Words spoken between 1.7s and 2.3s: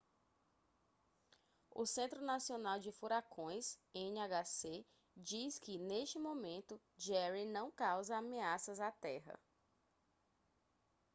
o centro